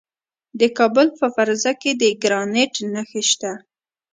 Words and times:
د 0.59 0.61
کابل 0.77 1.07
په 1.19 1.25
فرزه 1.35 1.71
کې 1.81 1.91
د 2.01 2.03
ګرانیټ 2.21 2.73
نښې 2.93 3.21
شته. 3.29 3.51